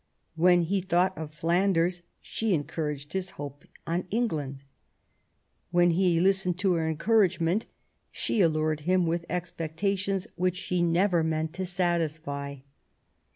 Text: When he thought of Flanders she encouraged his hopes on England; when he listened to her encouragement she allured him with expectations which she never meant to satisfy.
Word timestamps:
When 0.35 0.63
he 0.63 0.81
thought 0.81 1.15
of 1.15 1.31
Flanders 1.31 2.01
she 2.21 2.55
encouraged 2.55 3.13
his 3.13 3.29
hopes 3.37 3.67
on 3.85 4.07
England; 4.09 4.63
when 5.69 5.91
he 5.91 6.19
listened 6.19 6.57
to 6.57 6.73
her 6.73 6.89
encouragement 6.89 7.67
she 8.09 8.41
allured 8.41 8.79
him 8.79 9.05
with 9.05 9.25
expectations 9.29 10.25
which 10.35 10.57
she 10.57 10.81
never 10.81 11.23
meant 11.23 11.53
to 11.53 11.67
satisfy. 11.67 12.61